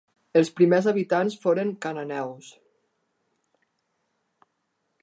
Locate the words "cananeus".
1.85-2.49